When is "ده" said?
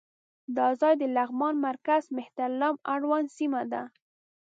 3.71-3.83